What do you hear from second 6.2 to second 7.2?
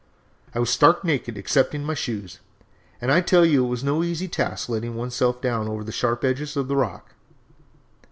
edges of the rock.